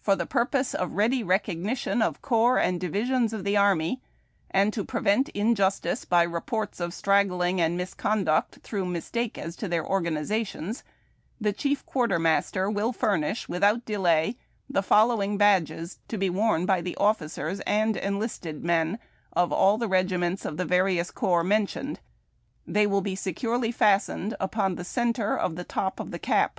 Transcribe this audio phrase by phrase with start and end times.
[0.00, 4.02] For the purpose of ready recognition of corps and divisions of tlie army,
[4.50, 9.86] and to prevent injustice by reports of straggling and misconduct througli mistake as to their
[9.86, 10.82] organizations,
[11.40, 14.36] the chief quartermaster will furnish, with out delay,
[14.68, 18.98] the following badges, to be worn by the officers and enlisted men
[19.34, 22.00] of all the regiments of the various corps mentioned.
[22.66, 26.58] They will be securely fastened upon the centre of the top of the cap.